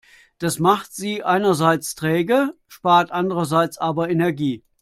Das 0.39 0.57
macht 0.57 0.95
sie 0.95 1.21
einerseits 1.23 1.93
träge, 1.93 2.55
spart 2.67 3.11
andererseits 3.11 3.77
aber 3.77 4.09
Energie. 4.09 4.63